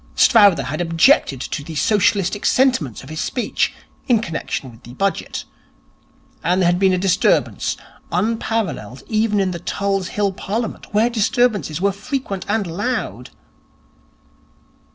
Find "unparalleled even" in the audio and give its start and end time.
8.11-9.39